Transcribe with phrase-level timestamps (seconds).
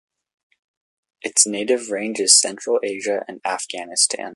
[1.21, 4.29] Its native range is Central Asia and Afghanistan.